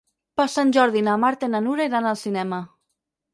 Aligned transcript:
Per 0.39 0.45
Sant 0.53 0.71
Jordi 0.77 1.03
na 1.07 1.17
Marta 1.25 1.49
i 1.49 1.51
na 1.57 1.61
Nura 1.67 1.87
iran 1.91 2.09
al 2.13 2.19
cinema. 2.23 2.61